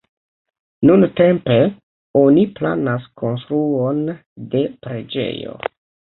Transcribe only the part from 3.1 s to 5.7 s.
konstruon de preĝejo.